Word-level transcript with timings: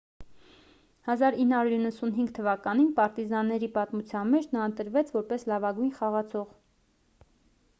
1995 1.13 2.31
թվականին 2.37 2.89
պարտիզանների 2.99 3.69
պատմության 3.75 4.33
մեջ 4.37 4.49
նա 4.55 4.65
ընտրվեց 4.71 5.13
որպես 5.19 5.47
լավագույն 5.53 5.93
խաղացող 5.99 6.51